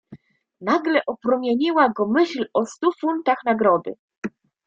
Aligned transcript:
"Nagle 0.61 1.01
opromieniła 1.07 1.89
go 1.89 2.05
myśl 2.07 2.45
o 2.53 2.65
stu 2.65 2.91
funtach 3.01 3.37
nagrody." 3.45 3.95